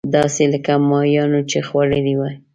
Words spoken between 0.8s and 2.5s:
ماهيانو چې خوړلې وي.